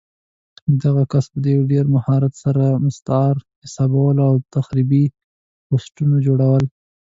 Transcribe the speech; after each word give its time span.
دغه 0.83 1.03
کس 1.11 1.25
به 1.31 1.39
په 1.57 1.61
ډېر 1.71 1.85
مهارت 1.95 2.33
سره 2.43 2.65
مستعار 2.85 3.35
حسابونه 3.63 4.21
او 4.29 4.35
تخریبي 4.55 5.05
پوسټونه 5.67 6.15
جوړول 6.27 6.63